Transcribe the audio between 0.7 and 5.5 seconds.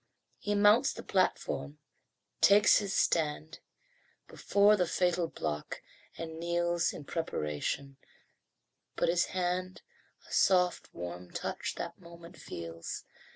the platform, takes his stand Before the fatal